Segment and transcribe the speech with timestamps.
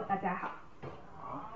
[0.00, 0.50] 大家好。
[1.20, 1.50] 好。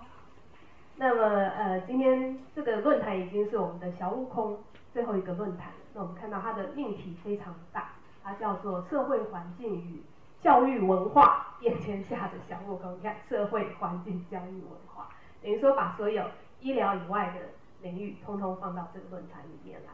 [0.96, 4.58] 那么呃，今天这个论坛已经是我们的小悟空
[4.92, 5.72] 最后一个论坛。
[5.94, 7.92] 那我们看到它的命题非常大，
[8.22, 10.02] 它叫做社会环境与
[10.42, 12.94] 教育文化变迁下的小悟空。
[12.96, 15.08] 你看，社会环境、教育文化，
[15.42, 16.24] 等于说把所有
[16.60, 17.40] 医疗以外的
[17.80, 19.92] 领域，通通放到这个论坛里面来。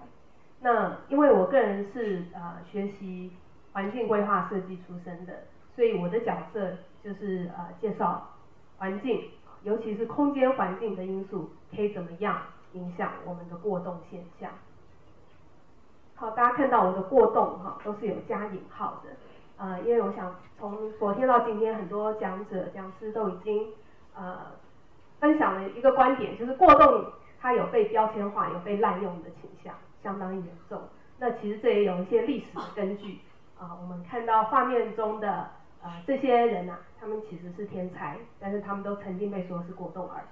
[0.61, 3.32] 那因为我个人是呃学习
[3.72, 8.29] 环境规划设计出身的，所以我的角色就是呃介绍
[8.82, 9.31] 环境，
[9.63, 14.50] 尤其是空间环境的因素可以怎么样影响我们的过动现象。
[16.17, 19.11] 好，大家看到我的过动哈，都是有加引号的，
[19.57, 23.68] 呃，因为我想从昨天到今天，很多讲者讲师都已经
[24.17, 24.36] 呃
[25.21, 27.05] 分享了一个观点，就是过动
[27.41, 29.72] 它有被标签化、有被滥用的倾向，
[30.03, 30.83] 相当严重。
[31.21, 33.20] 那其实这也有一些历史的根据
[33.61, 35.50] 啊、我们看到画面中的
[35.84, 40.22] 呃这些人呐、他们其实是天才，但是他们都曾经被说是过动儿，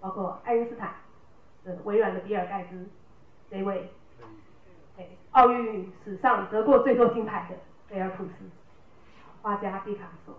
[0.00, 0.94] 包括爱因斯坦、
[1.62, 2.88] 呃微软的比尔盖茨
[3.48, 3.88] 这一位。
[5.30, 7.54] 奥运史上得过最多金牌的
[7.86, 8.32] 菲尔普斯，
[9.42, 10.34] 画家毕卡索，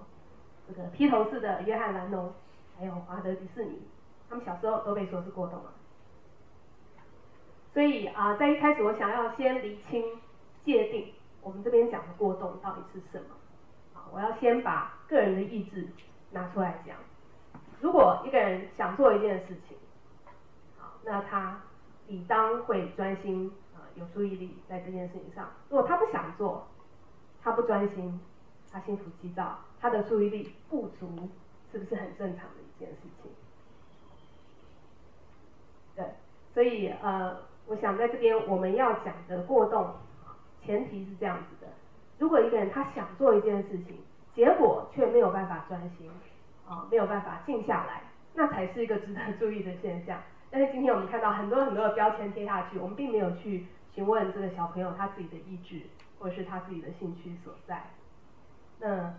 [0.68, 2.34] 这个披头士的约翰兰农，
[2.78, 3.82] 还有华德迪士尼，
[4.30, 5.72] 他们小时候都被说是过动儿。
[7.74, 10.04] 所以啊，在一开始我想要先厘清
[10.66, 13.36] 界定，我们这边讲的过动到底是什么？
[13.96, 15.88] 啊，我要先把个人的意志
[16.32, 16.98] 拿出来讲。
[17.80, 19.78] 如果一个人想做一件事情，
[20.78, 21.62] 好，那他
[22.08, 23.86] 理当会专心啊。
[23.96, 26.68] 有注意力在这件事情上，如果他不想做，
[27.44, 28.20] 他不专心，
[28.72, 31.30] 他心浮气躁，他的注意力不足，
[31.72, 33.32] 是不是很正常的一件事情？
[35.96, 36.06] 对，
[36.54, 39.94] 所以呃，我想在这边我们要讲的过动，
[40.64, 41.72] 前提是这样子的：
[42.18, 44.00] 如果一个人他想做一件事情，
[44.34, 46.10] 结果却没有办法专心，
[46.68, 48.04] 啊，没有办法静下来，
[48.34, 50.22] 那才是一个值得注意的现象。
[50.50, 53.68] 但是今天我们看到很多很多的标签贴下去，我们并没有去。
[53.94, 55.82] 询问这个小朋友他自己的意志，
[56.18, 57.88] 或者是他自己的兴趣所在。
[58.80, 59.16] 那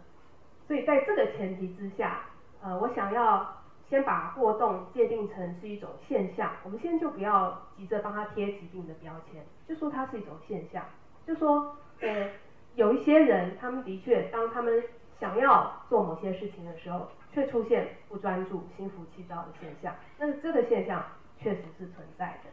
[0.66, 2.20] 所以在这个前提之下，
[2.62, 6.52] 呃，我想要先把过动界定成是一种现象。
[6.64, 10.86] 我们现在就不要急着帮他贴疾病的标签，就说它是一种现象。
[11.26, 12.30] 就说，呃，
[12.74, 14.82] 有一些人，他们的确当他们
[15.22, 19.94] 想要做某些事情的时候，却出现不专注、心浮气躁的现象。
[20.18, 21.02] 那这个现象
[21.38, 22.50] 确实是存在的，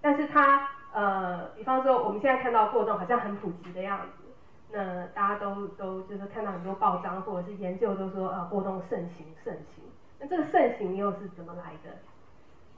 [0.00, 0.68] 但是它。
[0.92, 4.24] 呃，比方说我们现在看到过动好像很普及的样子，
[4.72, 9.84] 那大家都都就是看到很多报章或者是研究都说呃过动盛行盛行，
[10.18, 11.98] 那这个盛行又是怎么来的？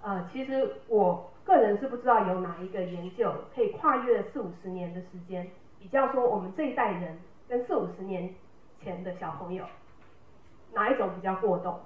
[0.02, 8.34] 呃，其实我个人是不知道有哪一个研究可以跨越四五十年的时间，比较说我们这一代人跟四五十年
[8.82, 9.64] 前的小朋友
[10.72, 11.80] 哪一种比较过动，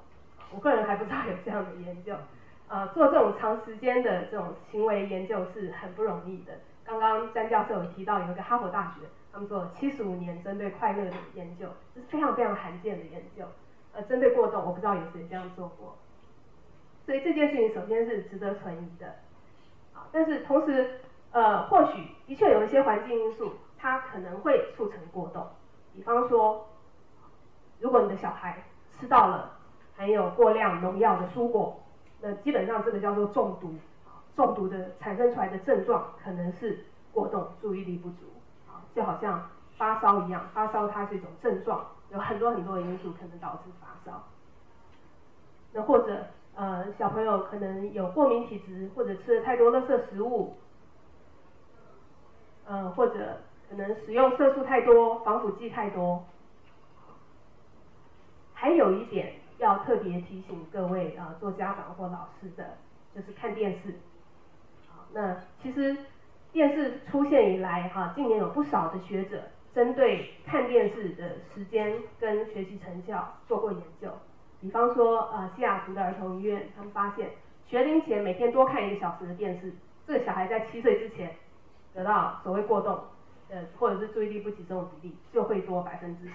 [0.52, 2.14] 我个人还不知道有这样的研究。
[2.68, 6.52] 呃，做这种长时间的这种行为研究是很不容易的。
[6.84, 13.44] 刚刚詹教授有提到，有一个哈佛大学，他们做了七十五年针对快乐的研究，这是非常非常罕见的研究。
[13.92, 15.96] 呃，针对过动，我不知道有谁这样做过。
[17.04, 19.06] 所以这件事情首先是值得存疑的。
[19.92, 21.00] 啊，但是同时，
[21.30, 25.46] 呃，或许的确有一些环境因素，它可能会促成过动。
[25.94, 26.66] 比方说，
[27.82, 28.64] 如果你的小孩
[28.98, 29.50] 吃到了
[29.96, 31.78] 含有过量农药的蔬果。
[32.24, 33.74] 那基本上这个叫做中毒，
[34.36, 38.26] 中毒的产生出来的症状可能是过动、注意力不足，
[38.94, 44.22] 就好像发烧一样，发烧它是一种症状，有很多很多的因素可能导致发烧。
[45.72, 50.58] 那或者呃小朋友可能有过敏体质，或者吃了太多垃圾食物，
[52.66, 56.24] 呃或者可能使用色素太多、防腐剂太多，
[58.62, 59.34] 还有一点。
[59.58, 62.78] 要特别提醒各位啊，做家长或老师的，
[63.14, 63.94] 就是看电视。
[64.88, 65.96] 好，那其实
[66.50, 69.40] 电视出现以来，哈，近年有不少的学者
[69.72, 74.08] 针对看电视的时间跟学习成效做过研究。
[74.60, 77.30] 比方说，呃，西雅图的儿童医院，他们发现
[77.68, 79.72] 学龄前每天多看一个小时的电视，
[80.08, 81.36] 这个小孩在七岁之前
[81.94, 82.98] 得到所谓过动，
[83.48, 86.32] 呃，或者是注意力不集中的比例就会多百分之十。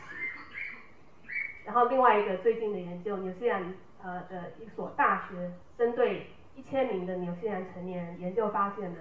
[1.68, 9.00] 然后另外一个最近的研究，纽西兰呃的一所大学针对一千名的纽西兰成年人研究发现呢，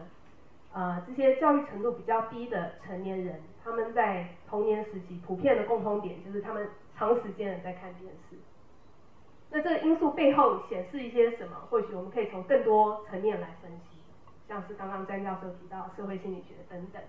[0.73, 6.69] 呃这些教育程度比较低的成年人，他们在童年时期普遍的共通点就是他们
[6.99, 8.37] 长时间的在看电视。
[9.49, 11.57] 那这个因素背后显示一些什么？
[11.71, 14.01] 或许我们可以从更多层面来分析，
[14.49, 17.01] 像是刚刚詹教授提到社会心理学等等。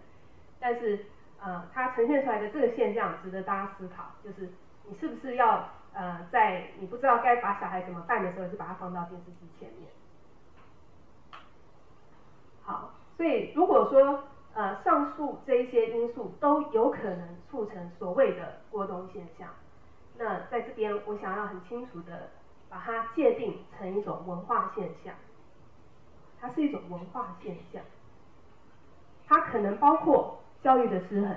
[0.59, 1.00] 但是
[1.42, 4.48] 呃它呈现出来的这个现象值得大家思考，就是。
[4.89, 9.89] 你是不是要呃，在你不知道该把小孩怎么办的时候，就把它放到电视机前面。
[12.63, 14.24] 好，所以如果说
[14.54, 19.50] 呃上述这一些因素都有可能促成所谓的过动现象，
[20.18, 22.30] 那在这边我想要很清楚的
[22.69, 25.13] 把它界定成一种文化现象，
[26.40, 27.81] 它是一种文化现象，
[29.28, 31.31] 它可能包括教育的失衡，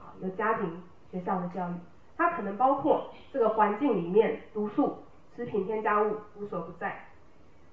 [0.00, 1.74] 啊，有家庭学校的教育。
[2.20, 4.98] 它可能包括这个环境里面毒素、
[5.34, 7.06] 食品添加物无所不在，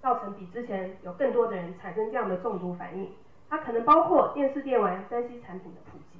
[0.02, 3.12] 造成比之前有更多的人产生这样的中毒反应。
[3.50, 6.20] 它可能包括电视、电玩、三 C 产品的普及，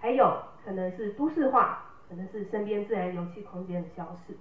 [0.00, 0.32] 还有
[0.64, 4.36] 可能是都市化，可能是身边自然游戏空间的消失。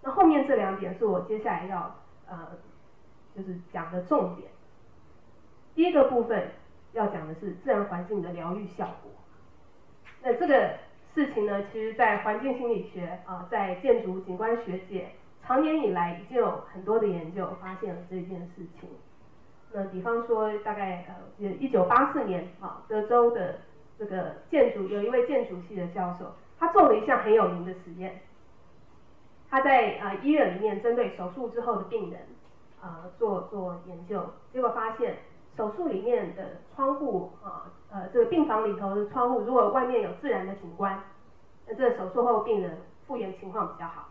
[0.00, 1.96] 那后面这两点是我接下来要
[2.28, 2.46] 呃
[3.34, 4.48] 就是讲的重点。
[5.74, 6.52] 第一个部分
[6.92, 9.10] 要讲的是自然环境的疗愈效果。
[10.22, 10.78] 那这个。
[11.14, 15.10] 事情呢，其实，在环境心理学啊，在建筑景观学界，
[15.42, 18.88] 长年以来已经有很多的研究发现了这件事情。
[19.72, 21.04] 那比方说，大概
[21.38, 23.60] 呃，一九八四年啊，德州的
[23.98, 28.22] 这个建筑有一位建筑系的教授，他做了一项很有名的实验。
[29.50, 32.20] 他在啊医院里面针对手术之后的病人
[32.80, 35.18] 啊做做研究，结果发现
[35.58, 37.70] 手术里面的窗户啊。
[37.92, 40.98] 呃，这个病房里头的窗户，如果外面有自然的景观，
[41.66, 44.08] 那这个手术后病人复原情况比较好。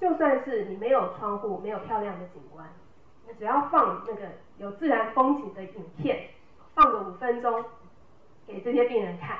[0.00, 2.66] 就算是你没有窗户，没有漂亮的景观，
[3.28, 4.22] 你只要放那个
[4.56, 6.30] 有自然风景的影片，
[6.74, 7.62] 放个五分钟
[8.46, 9.36] 给这些病人看，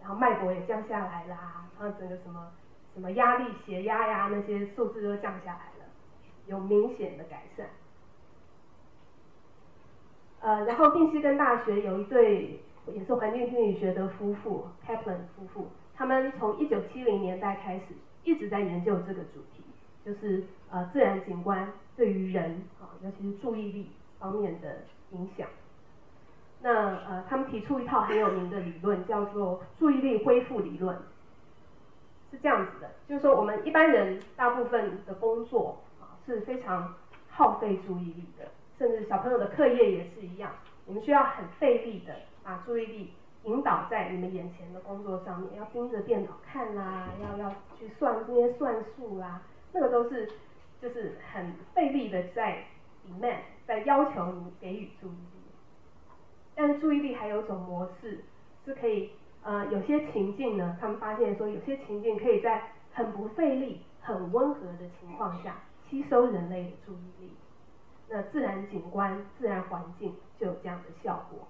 [0.00, 2.52] 然后脉搏也降下来啦，然后整个什么
[2.94, 5.84] 什么压力、血压呀那些数字都降下来了，
[6.46, 7.66] 有明显的改善。
[10.44, 12.60] 呃，然后密西根大学有一对
[12.92, 17.94] 也是环境心理学的夫妇，Kaplan 夫妇，他们从一九七零年代开始
[18.24, 19.64] 一直在研究这个主题，
[20.04, 24.82] 就是呃自然景观对于人啊，尤其是注意力方面的
[25.12, 25.48] 影响。
[26.60, 30.94] 那呃，他们提出一套很有名的理论，叫做注意力恢复理论，
[32.30, 36.96] 是这样子的，就是说我们一般人大部分的工作啊是非常
[37.30, 38.44] 耗费注意力的。
[38.84, 40.52] 甚至小朋友的课业也是一样，
[40.84, 43.12] 你们需要很费力的把注意力
[43.44, 49.40] 引导在你们眼前的工作上面，要盯着电脑看啦，要要去算这些算术啦，
[49.72, 50.30] 那个都是
[50.82, 52.64] 就是很费力的在
[53.08, 55.40] demand，在要求你给予注意力。
[56.54, 58.22] 但注意力还有一种模式
[58.66, 67.30] 是可以，呃，有些情境呢，他们发现说有些情境可以在很不费力、很温和的情况下吸收人类的注意力。
[68.14, 71.48] 那自然景观、自然环境就有这样的效果。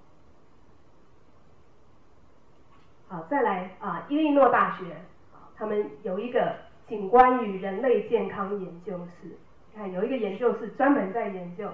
[3.07, 4.97] 好，再来啊，伊利诺大学，
[5.59, 6.57] 他们有一个
[6.89, 9.37] 景观与人类健康研究室，
[9.77, 11.69] 看有一个研究室专门在研究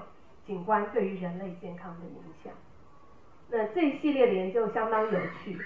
[0.45, 2.53] 景观对于人类健康的影响。
[3.49, 5.57] 那这一系列的研究相当有趣。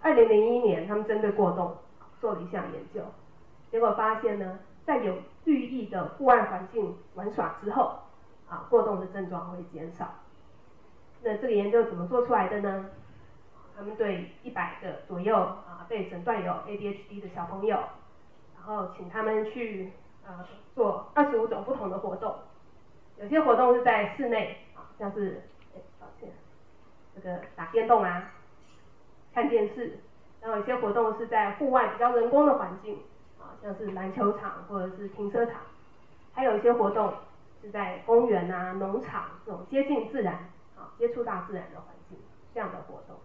[0.00, 1.76] 二零零一年，他们针对过冬
[2.18, 3.02] 做了一项研究，
[3.70, 7.98] 结果发现呢，在有绿意的户外环境玩耍之后。
[8.50, 10.14] 啊，过动的症状会减少。
[11.22, 12.90] 那这个研究怎么做出来的呢？
[13.76, 17.78] 他们对一百个左右啊被诊断有 ADHD 的小朋友，
[18.56, 19.92] 然后请他们去
[20.26, 22.34] 啊做二十五种不同的活动。
[23.18, 25.42] 有些活动是在室内啊，像是
[25.74, 26.30] 哎抱歉，
[27.14, 28.32] 这个打电动啊，
[29.32, 30.00] 看电视。
[30.42, 32.98] 然后有些活动是在户外比较人工的环境
[33.38, 35.56] 啊，像是篮球场或者是停车场。
[36.32, 37.14] 还有一些活动。
[37.62, 40.34] 是在公园啊、农场这种接近自然、
[40.76, 42.18] 啊接触大自然的环境
[42.52, 43.16] 这样的活动，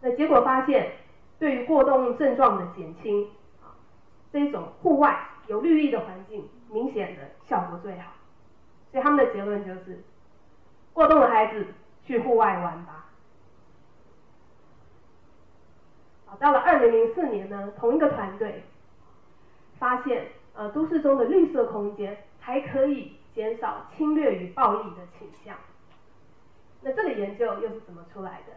[0.00, 0.92] 那结果发现，
[1.38, 3.28] 对于过动症状的减轻，
[3.60, 3.74] 啊
[4.32, 8.12] 这种户外有绿意的环境，明显的效果最好。
[8.92, 10.04] 所以他们的结论就是，
[10.92, 11.66] 过动的孩子
[12.04, 13.06] 去户外玩吧。
[16.26, 18.64] 啊，到了二零零四年呢，同一个团队
[19.78, 23.16] 发现，呃，都市中的绿色空间还可以。
[23.34, 25.56] 减少侵略与暴力的倾向。
[26.82, 28.54] 那这个研究又是怎么出来的？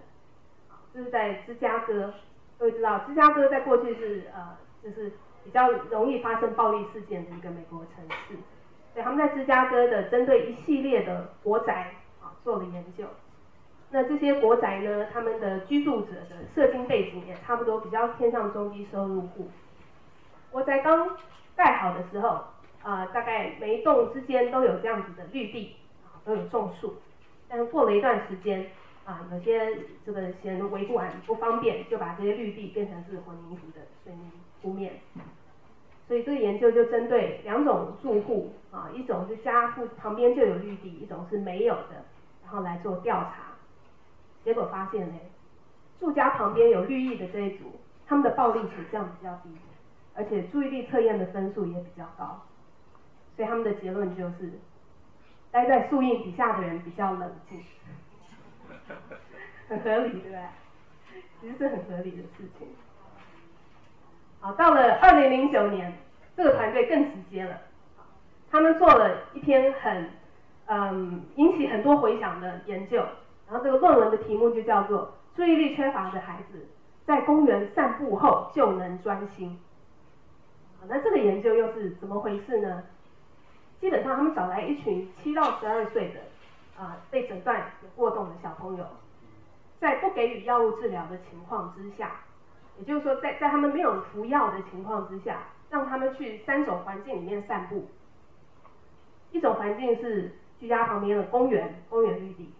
[0.93, 2.13] 这是在芝加哥，
[2.57, 5.11] 各位知道芝加哥在过去是呃，就是
[5.43, 8.35] 比较容易发生暴力事件的一个美国城市。
[8.93, 13.05] 所以他们在芝加哥的针对一系列的国宅啊做了研究。
[13.89, 19.49] 那这些国宅呢，他们的居住者的社经背景也差不多，比较偏向中低收入户。
[20.49, 21.17] 国宅刚
[21.57, 22.45] 盖好的时候。
[22.83, 26.95] 啊、大概每一栋之间都有这样子的绿地，啊，都有种树。
[27.47, 28.67] 但是过了一段时间，
[29.05, 34.95] 啊，有些这个嫌维护很不方便，就把这些绿地变成是混凝土的水泥铺面。
[36.07, 42.03] 所以这个研究就针对两种住户啊，一种是家附旁边就有绿地，一种是没有的，
[42.43, 43.53] 然后来做调查。
[44.43, 45.15] 结果发现呢，
[46.01, 49.49] 住家旁边有绿意的这一组，他们的暴力倾向比较低，
[50.15, 52.41] 而且注意力测验的分数也比较高。
[53.35, 54.51] 所以他们的结论就是，
[55.51, 57.63] 待在树荫底下的人比较冷静，
[59.67, 60.39] 很合理，对不对？
[61.41, 62.67] 其实是很合理的事情。
[64.39, 65.93] 好，到了二零零九年，
[66.37, 67.59] 这个团队更直接了，
[68.51, 70.09] 他们做了一篇很
[70.67, 72.97] 嗯引起很多回响的研究，
[73.49, 76.67] 然后这个论文的题目就叫做“注意力缺乏的孩子
[77.05, 79.59] 在公园散步后就能专心”。
[80.79, 82.83] 好，那这个研究又是怎么回事呢？
[83.83, 86.21] 基本上他们找来一群七到十二岁的
[86.81, 88.87] 啊、被诊断有过动的小朋友，
[89.77, 92.21] 在不给予药物治疗的情况之下。
[92.77, 97.89] 也就是说在，在他们没有服药的情况之下，让他们去三种环境里面散步。
[99.31, 102.53] 一种环境是居家旁边的公园，公园绿地；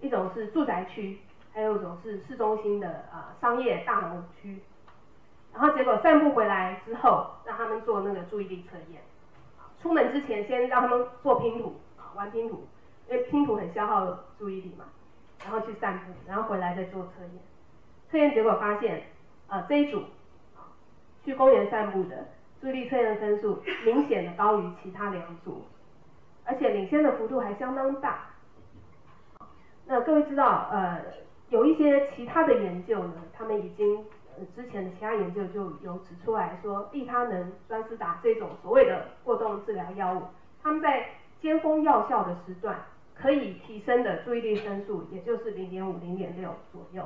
[0.00, 1.18] 一种是住宅区，
[1.52, 4.62] 还有一种是市中心的啊、商业大楼区。
[5.52, 9.02] 然后结果散步回来之后，让他们做那个注意力测验。
[9.82, 12.66] 出门之前先让他们做拼图啊，玩拼图，
[13.08, 14.84] 因为拼图很消耗注意力嘛。
[15.44, 17.32] 然后去散步，然后回来再做测验。
[18.10, 19.02] 测验结果发现。
[19.48, 20.02] 啊，这一组，
[21.22, 22.26] 去公园散步的
[22.58, 25.66] 注意力测验的分数明显的高于其他两组，
[26.46, 28.30] 而且领先的幅度还相当大。
[29.84, 31.02] 那各位知道，呃，
[31.50, 34.06] 有一些其他的研究呢，他们已经
[34.54, 40.22] 之前的其他研究就有指出来说，利他能、专思达这种所谓的过动治疗药物，
[40.62, 41.08] 他们在
[41.40, 42.76] 尖峰药效的时段
[43.14, 47.04] 可以提升的注意力分数，也就是零点五、零点六左右。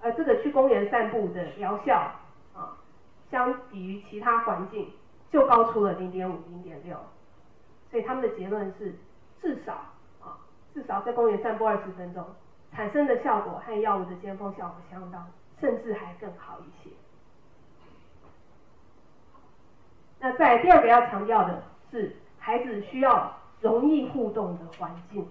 [0.00, 2.12] 而这个去公园散步的疗效
[2.54, 2.78] 啊，
[3.30, 4.90] 相比于其他环境
[5.30, 6.96] 就高出了零点五、零点六，
[7.90, 8.94] 所以他们的结论是，
[9.40, 9.72] 至少
[10.20, 10.38] 啊，
[10.72, 12.24] 至少在公园散步二十分钟，
[12.72, 15.26] 产生的效果和药物的尖峰效果相当，
[15.78, 16.90] 甚至还更好一些。
[20.18, 25.28] 那在第二个要强调的是，孩子需要容易互动的环境。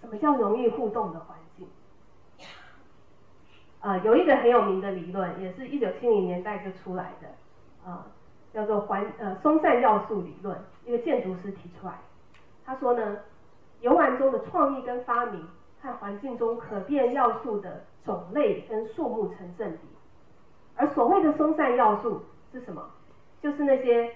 [0.00, 1.68] 什么叫容易互动的环境？
[3.80, 8.06] 啊、有一个很有名的理论，也是一九七零年代就出来的，啊、
[8.54, 11.98] 叫做环呃松散要素理论，一个建筑师提出来。
[12.64, 13.18] 他说呢，
[13.80, 15.46] 游玩中的创意跟发明
[15.82, 19.78] 和环境中可变要素的种类跟数目成正比，
[20.76, 22.90] 而所谓的松散要素是什么？
[23.40, 24.14] 就是那些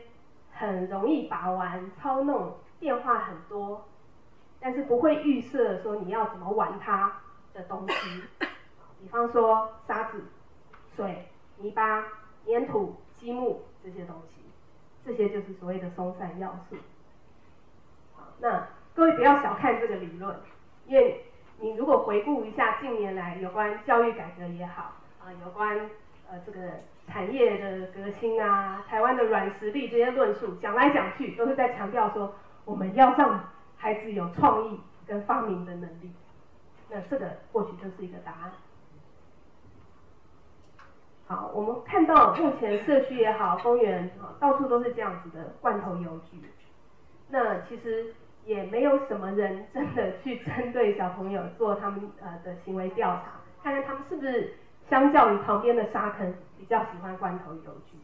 [0.52, 3.86] 很容易把玩、操弄、变化很多，
[4.60, 7.20] 但是不会预设说你要怎么玩它
[7.54, 8.22] 的东西。
[9.00, 10.22] 比方说沙子、
[10.94, 11.28] 水、
[11.58, 12.04] 泥巴、
[12.46, 14.42] 粘土、积木这些东西，
[15.04, 16.76] 这些就是所谓的松散要素。
[18.14, 20.34] 好，那各位不要小看这个理论，
[20.86, 21.24] 因为
[21.58, 25.88] 你如果回顾一下近年来有关教育改革也好，啊，有关
[26.28, 26.60] 呃这个
[27.06, 32.34] 产业的革新啊，台湾的软实力这些论述，讲来讲去都是在强调说，
[32.64, 36.12] 我们要让孩子有创意跟发明的能力。
[36.90, 38.52] 那这个或许就是一个答案。
[41.26, 46.42] 好，我们看到目前社区也好，公园啊，到处都是这样子的罐头邮局。
[47.28, 54.54] 那其实也没有什么人真的去针对小朋友做他们呃的行为调查，看看他们是不是
[54.88, 57.98] 相较于旁边的沙坑比较喜欢罐头游具。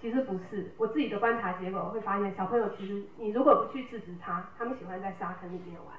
[0.00, 5.94] 其实不是，我自己的观察结果会发现，小朋友其实你如果不去制止他，他们喜欢在沙坑里面玩。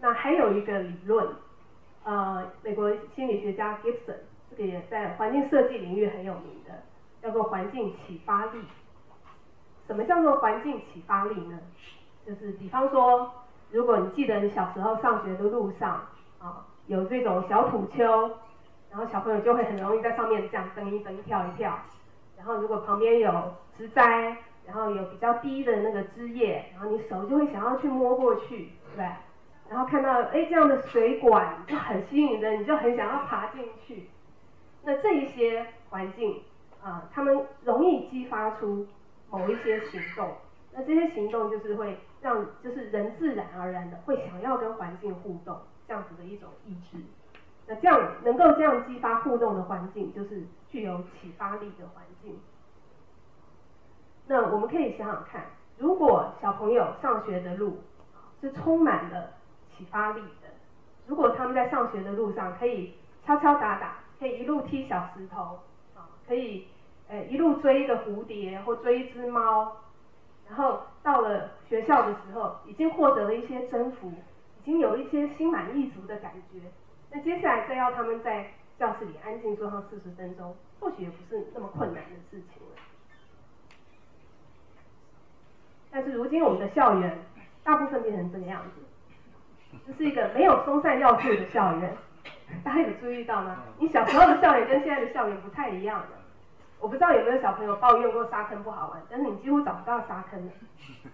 [0.00, 1.28] 那还有一个理论。
[2.04, 4.14] 呃，美国心理学家 Gibson
[4.48, 6.84] 这个也在环境设计领域很有名的，
[7.20, 8.60] 叫做环境启发力。
[9.86, 11.58] 什么叫做环境启发力呢？
[12.26, 13.30] 就是比方说，
[13.70, 16.06] 如果你记得你小时候上学的路上
[16.40, 18.04] 啊，有这种小土丘，
[18.90, 21.78] 然后小朋友就会很容易在上面这样蹬一蹬、跳一跳。
[22.36, 29.08] 然后如果旁边有植栽，然后有比较低的那个枝叶，然后你手就会想要去摸过去，对不对？
[29.68, 34.08] 然后看到哎这样的水管就很吸引人，你就很想要爬进去。
[34.82, 36.42] 那这一些环境
[36.82, 38.86] 啊，他们容易激发出
[39.30, 40.36] 某一些行动。
[40.72, 46.98] 那这些行动就是会让就是人自然而然的会想要跟环境互动，这样子的一种意志。
[47.66, 52.38] 那这样能够这样激发互动的环境，就是具有启发力的环境。
[54.26, 55.46] 那我们可以想想看，
[55.78, 57.82] 如果小朋友上学的路
[58.40, 59.32] 是充满了
[59.76, 60.48] 启发力的，
[61.06, 65.60] 如果他们在上学的路上可以敲敲打打，可以一路踢小石头，
[65.94, 66.68] 啊，可以，
[67.08, 69.76] 呃，一路追一个蝴蝶或追一只猫，
[70.48, 74.08] 然后到了学校的时候，已经获得了一些征服，
[74.60, 76.58] 已经有一些心满意足的感觉。
[77.12, 82.82] 那接下来再要他们在教室里安静坐上四十分钟，或许也不是那么困难的事情了。
[85.92, 87.16] 但是如今我们的校园
[87.62, 91.96] 大部分变成这个样子，这是一个没有松散要素的校园。
[92.64, 93.62] 大家有注意到吗？
[93.78, 96.15] 你小时候的校园跟现在的校园不太一样的。
[96.80, 100.52] 我不知道有没有小朋友抱怨过沙坑不好玩，但是你几乎找不到沙坑了。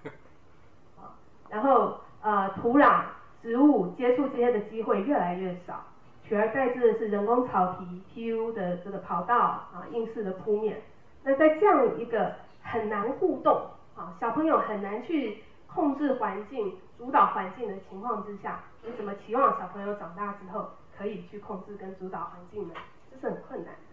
[1.49, 3.02] 然后呃，土壤、
[3.42, 5.85] 植物接触这些的机会越来越少，
[6.25, 10.83] 取而代之的是人工草皮、PU 的这个跑道啊、硬式的铺面。
[11.23, 13.66] 那在这样一个很难互动
[13.97, 20.71] 啊，小朋友很难去控制环境、主导环境的情况之下，你怎么期望小朋友长大之后？
[20.95, 22.75] 可以去控制跟主导环境呢，
[23.11, 23.91] 这是很困难的。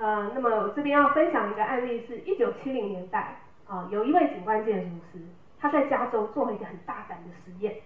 [0.00, 5.22] 呃，那么我这边要分享一个案例，是一九七零年代啊，有一位景观建筑师，
[5.60, 7.76] 他在加州做了一个很大胆的实验，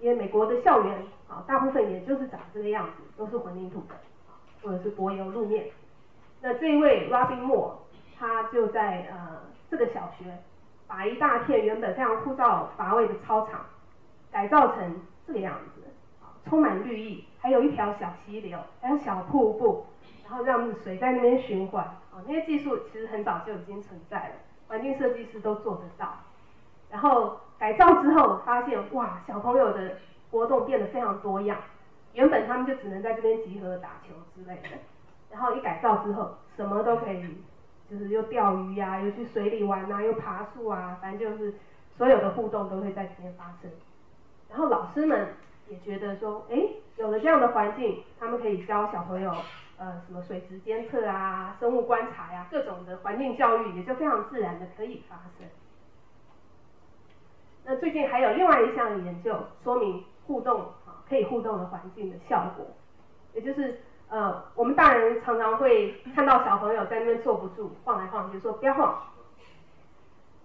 [0.00, 3.94] 因为美国的校园啊，大部分也就是长这个样子，都是混凝土的，
[4.60, 5.66] 或者是柏油路面。
[6.40, 7.74] 那这一位 Robin Moore，
[8.18, 10.36] 他就在呃这个小学，
[10.88, 13.60] 把一大片原本非常枯燥乏味的操场，
[14.32, 15.00] 改造成。
[15.26, 15.82] 这个样子，
[16.48, 19.86] 充满绿意，还有一条小溪流，还有小瀑布，
[20.30, 21.84] 然后让水在那边循环。
[21.84, 24.34] 啊，那些技术其实很早就已经存在了，
[24.68, 26.18] 环境设计师都做得到。
[26.88, 29.98] 然后改造之后，发现哇，小朋友的
[30.30, 31.58] 活动变得非常多样。
[32.14, 34.68] 原本他们就只能在这边集合打球之类的，
[35.30, 37.36] 然后一改造之后，什么都可以，
[37.88, 41.54] 就是又钓鱼呀、又去水里玩啊，又爬树啊，反正就是
[41.96, 43.70] 所有的互动都会在这边发生。
[44.48, 45.34] 然后老师们
[45.68, 46.56] 也觉得说，哎，
[46.96, 49.32] 有了这样的环境，他们可以教小朋友，
[49.80, 55.48] 呃，什么水质监测啊、生物观察呀、啊，各种的环境教育也就非常自然的可以发生。
[57.64, 62.66] 那最近还有另外一项研究说明互动啊，可以互动的环境的效果，
[63.32, 69.02] 也就是呃，我们大人常常会看到小朋友在那边坐不住，晃来晃去，说不要晃，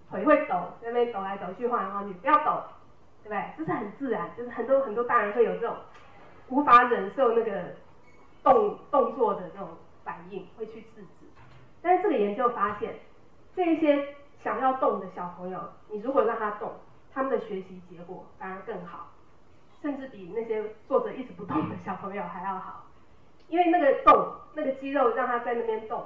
[0.10, 2.64] 腿会抖，在那边抖来抖去，晃来晃去，不要抖。
[3.26, 3.44] 对不对？
[3.58, 5.76] 这是很自然，就是很多很多大人会有这种
[6.50, 7.74] 无法忍受那个
[8.46, 9.68] 动动作的这种
[10.06, 11.26] 反应，会去制止。
[11.82, 12.96] 但是这个研究发现，
[13.56, 16.72] 这一些想要动的小朋友，你如果让他动，
[17.14, 19.12] 他们的学习结果反而更好，
[19.82, 22.86] 甚至比那些坐着一直不动的小朋友还要好。
[23.48, 26.06] 因为那个动，那个肌肉让他在那边动，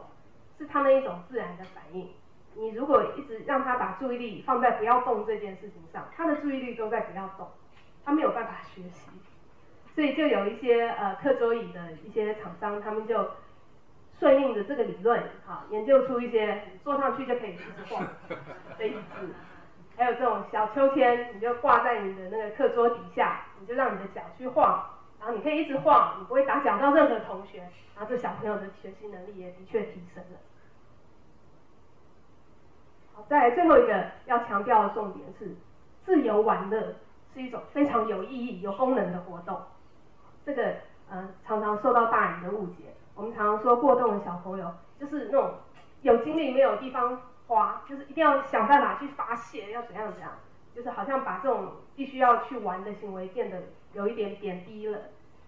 [0.58, 2.10] 是他们一种自然的反应。
[2.56, 7.48] 你如果一直让他把注意力放在不要动这件事情上，他的注意力都在不要动，
[8.04, 9.12] 他没有办法学习，
[10.00, 13.32] 所以就有一些呃课桌椅的一些厂商，他们就
[14.18, 18.08] 顺应着这个理论，哈，研究出一些坐上去就可以一直晃
[18.80, 19.36] 的椅子，
[19.98, 27.60] 还有这种小秋千，你就挂在你的那个课桌底下，你就让你的脚去晃，然后你可以一直晃，你不会打搅到任何同学，
[27.94, 30.40] 然后这小朋友的学习能力也的确提升了。
[33.16, 35.58] 好再来最后一个要强调的重点是，
[36.06, 36.96] 自由玩乐
[37.34, 39.62] 是一种非常有意义、有功能的活动。
[40.46, 40.76] 这个
[41.10, 42.94] 呃常常受到大人的误解。
[43.16, 45.52] 我们常常说过动的小朋友就是那种
[46.02, 50.32] 有精力没有地方花，就是一定要想办法去发泄，要怎样怎样，
[50.74, 55.00] 就是好像把这种必须要去玩的行为变得有一点贬低了。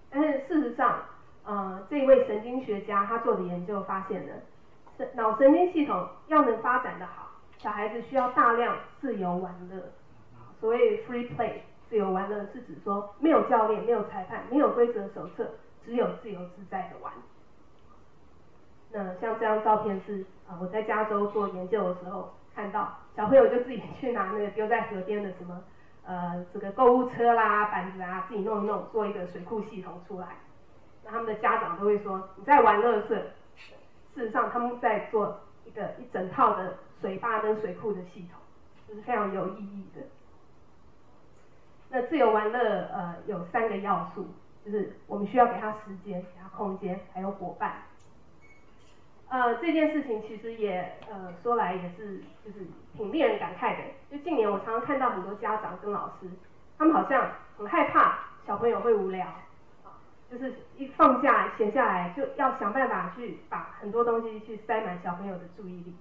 [0.10, 1.00] 但是事实上，
[1.46, 4.34] 呃，这一位神经学家他做的研究发现呢，
[5.14, 7.30] 脑神经系统要能发展得好。
[7.58, 9.92] 小孩子需要大量自由玩乐，
[10.60, 11.60] 所谓 free play，
[11.92, 15.46] 自由玩乐是指说没有教练、没有裁判、没有规则手册，
[15.86, 17.12] 只有自由自在的玩。
[18.94, 25.62] 那像这张照片是啊，我在加州做研究的时候看到，小朋友就自己去拿那个丢在河边的什么
[26.06, 30.28] 呃这个购物车啦、板子啊，自己弄一弄，做一个水库系统出来。
[31.04, 33.16] 那他们的家长都会说你在玩乐色，
[34.16, 36.78] 事实上他们在做一个一整套的。
[37.02, 38.40] 水坝跟水库的系统，
[38.88, 40.04] 就是非常有意义的。
[41.94, 44.26] 那自由玩乐呃有三个要素，
[44.66, 47.84] 就是我们需要给他时间、给他空间，还有伙伴。
[49.28, 53.84] 呃，这件事情其实也呃说来也是就是挺令人感慨的。
[54.10, 56.30] 就近年我常常看到很多家长跟老师，
[56.78, 59.28] 他们好像很害怕小朋友会无聊，
[60.30, 65.94] 就是一放假闲下来就要想办法去把很多东西去塞满小朋友的注意力。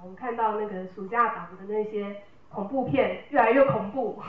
[0.00, 4.20] 我们看到那个暑假档的那些恐怖片越来越恐怖，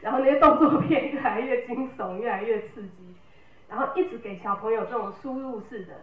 [0.00, 3.14] 然后那些动作片越来越惊悚，越来越刺激，
[3.68, 5.94] 然后一直给小朋友这种输入式的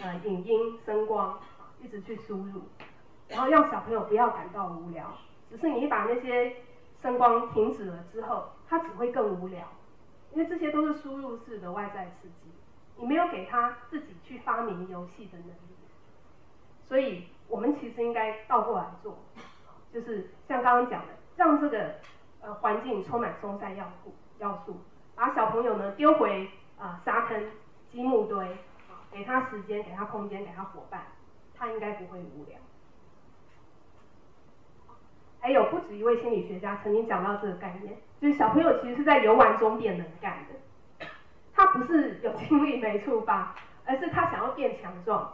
[0.00, 1.38] 呃影音声光，
[1.80, 2.62] 一直去输入，
[3.28, 5.16] 然后让小朋友不要感到无聊。
[5.50, 6.56] 只是你把那些
[7.00, 9.68] 声光停止了之后，他只会更无聊，
[10.32, 12.50] 因为这些都是输入式的外在刺激，
[12.96, 15.76] 你没有给他自己去发明游戏的能力。
[16.88, 19.18] 所以我们其实应该倒过来做，
[19.92, 21.94] 就是像刚刚讲的，让这个
[22.46, 24.80] 呃环境充满松散要素，要素，
[25.16, 27.50] 把小朋友呢丢回啊、沙坑、
[27.90, 28.56] 积木堆，
[29.10, 31.02] 给他时间，给他空间，给他伙伴，
[31.56, 32.56] 他应该不会无聊。
[35.40, 41.06] 还有不止一位心理学家曾经讲到这个概念，就是小朋友其实是在游玩中变能干的，
[41.52, 45.32] 他不是有精力没处发，而是他想要变强壮。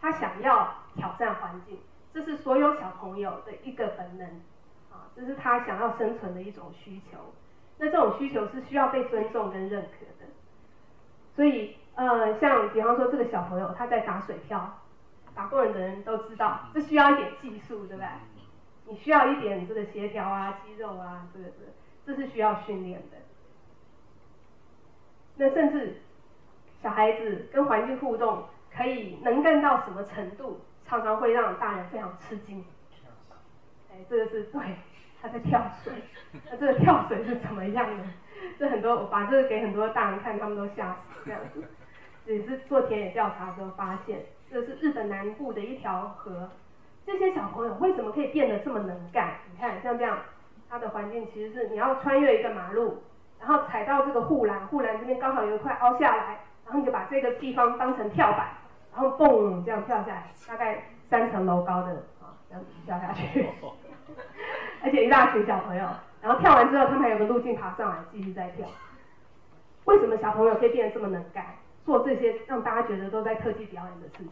[0.00, 1.78] 他想要挑战环境，
[2.12, 4.42] 这是所有小朋友的一个本能，
[5.14, 7.18] 这是他想要生存的一种需求。
[7.78, 10.30] 那这种需求是需要被尊重跟认可的。
[11.34, 14.78] 所以，呃，像比方说这个小朋友他在打水漂，
[15.34, 18.08] 打过人的人都知道，这需要一点技术，对不对？
[18.86, 21.46] 你需要一点这个协调啊、肌肉啊，这个
[22.06, 23.16] 这个，这是需要训练的。
[25.36, 26.00] 那甚至
[26.82, 28.44] 小孩子跟环境互动。
[28.74, 32.64] 可以能干到什么程度，常常会让大人非常吃惊。
[34.08, 34.60] 这个是对，
[35.20, 35.92] 他在跳水。
[36.50, 38.04] 那这个跳水是怎么样的？
[38.58, 41.62] 这很多我把这个给很多大人看，他们都吓死这样子。
[42.24, 46.50] 也是做田野调查的时候发现，这是日本南部的一条河。
[47.04, 49.34] 这些小朋友为什么可以变得这么能干？
[49.50, 50.18] 你看像这样，
[50.70, 53.02] 它的环境其实是你要穿越一个马路，
[53.40, 58.48] 然后踩到这个护栏，护栏这边刚好有一块凹下来，然后你就把这个地方当成跳板。
[58.92, 61.88] 然后蹦，这样跳下来，大概三层楼高的
[62.20, 63.48] 啊，这样跳下去，
[64.82, 65.88] 而且一大群小朋友，
[66.20, 68.66] 然后跳完之后，他们还有个路径爬上来继续再跳。
[69.84, 71.44] 为什么小朋友可以变得这么能干，
[71.84, 74.30] 做这些让大家觉得都在特技表演的事情？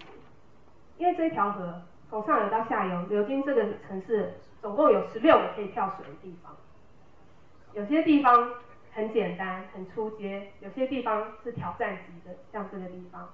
[0.99, 6.55] 因为这条河从上游到下游流经这个城市，总共有十六个可以跳水的地方。
[7.73, 8.51] 有些地方
[8.93, 13.29] 很简单很出街，有些地方是挑战级的，像这个地方。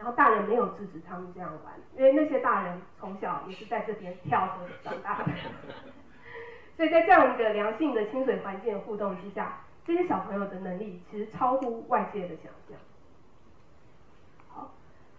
[0.00, 5.30] 然后大人没有制止他们这样玩，因为那些大人从小也是在这边跳河长大的，
[6.74, 12.78] 所以在这样一个良性的亲水环境互动之下，这些小朋友的能力其实超乎外界的想象。
[14.48, 14.72] 好，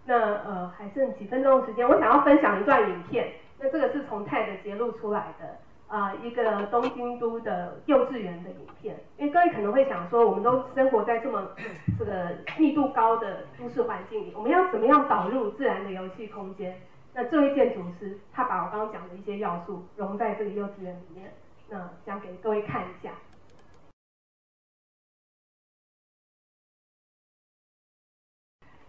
[0.06, 5.60] 那呃还剩几分钟的时间，我想要分享一段影片，那这个是从 TED 节录出来的。
[5.92, 11.52] 啊、一个东京都的幼稚园的影片，因为各位可能会想说，我们都生活在这么
[12.00, 16.80] 这个密度高的都市环境里，我们要怎么样导入自然的游戏空间？
[17.14, 21.34] 那这位建筑师他把我刚刚讲的一些要素融在这个幼稚园里面，
[21.68, 23.12] 那想给各位看一下。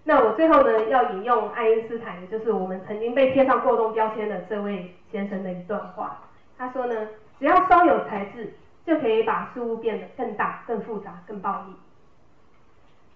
[0.04, 6.28] 那我最后呢，要引用爱因斯坦，也就是我们曾经被贴上过动标签的这位先生的一段话。
[6.62, 7.08] 他说呢，
[7.40, 8.54] 只要稍有才智，
[8.86, 11.74] 就可以把事物变得更大、更复杂、更暴力。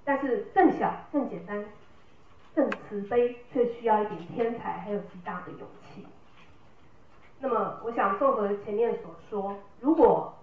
[0.04, 1.64] 但是更小、更简单、
[2.56, 6.04] 更慈悲，却需要一点天才，还有极大的勇气。
[7.38, 10.34] 那么，我想综合前面所说，如果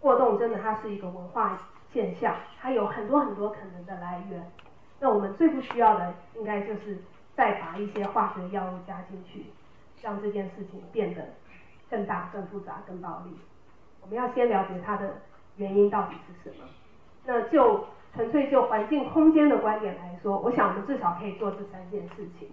[0.00, 1.56] 过动真的它是一个文化
[1.92, 4.50] 现象，它有很多很多可能的来源，
[4.98, 6.98] 那我们最不需要的，应该就是
[7.36, 9.46] 再把一些化学药物加进去，
[10.02, 11.24] 让这件事情变得。
[11.90, 13.36] 更大、更复杂、更暴力。
[14.00, 15.16] 我们要先了解它的
[15.56, 16.64] 原因到底是什么。
[17.24, 22.48] 那就纯粹就环境空间的观点来说，我想我们至少可以做这三件事情。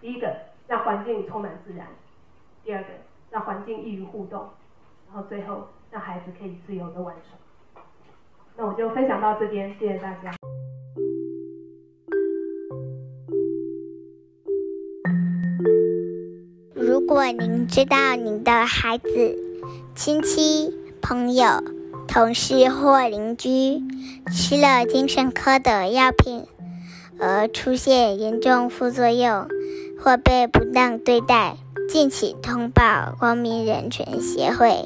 [0.00, 1.86] 第一个，让环境充满自然；
[2.62, 2.88] 第二个，
[3.30, 4.50] 让环境易于互动；
[5.06, 7.82] 然后最后，让孩子可以自由的玩耍。
[8.56, 10.41] 那我就分享到这边，谢谢大家。
[17.12, 19.36] 如果您知道您的孩子、
[19.94, 20.72] 亲戚、
[21.02, 21.62] 朋友、
[22.08, 23.82] 同事或邻居
[24.32, 26.46] 吃了精神科的药品
[27.20, 29.46] 而出现严重副作用
[30.00, 34.82] 或被不当对待，敬请通报光明人权协会。